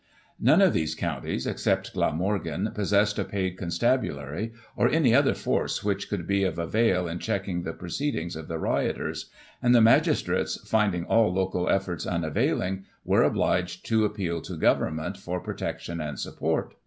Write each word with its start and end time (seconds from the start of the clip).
None 0.39 0.63
of 0.63 0.73
these 0.73 0.95
counties, 0.95 1.45
except 1.45 1.93
Glamorgan, 1.93 2.71
possessed 2.73 3.19
a 3.19 3.23
paid 3.23 3.55
constabulary, 3.55 4.51
or 4.75 4.89
any 4.89 5.13
other 5.13 5.35
force 5.35 5.83
which 5.83 6.09
could 6.09 6.25
be 6.25 6.43
of 6.43 6.57
avail 6.57 7.07
in 7.07 7.19
checking 7.19 7.61
the 7.61 7.73
proceedings 7.73 8.35
of 8.35 8.47
the 8.47 8.57
rioters; 8.57 9.29
and 9.61 9.75
the 9.75 9.79
magistrates 9.81 10.59
finding 10.67 11.05
all 11.05 11.31
local 11.31 11.69
efforts 11.69 12.07
unavailing, 12.07 12.85
were 13.05 13.21
obliged 13.21 13.85
to 13.85 14.03
appeal 14.03 14.41
to 14.41 14.57
Government 14.57 15.17
for 15.17 15.39
protection 15.39 16.01
and 16.01 16.17
support. 16.19 16.73